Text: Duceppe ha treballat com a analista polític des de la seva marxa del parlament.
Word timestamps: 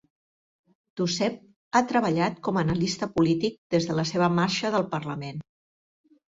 Duceppe 1.01 1.77
ha 1.77 1.81
treballat 1.91 2.39
com 2.47 2.57
a 2.57 2.63
analista 2.67 3.09
polític 3.19 3.61
des 3.77 3.87
de 3.91 3.99
la 4.01 4.07
seva 4.13 4.31
marxa 4.41 4.73
del 4.79 4.89
parlament. 4.97 5.45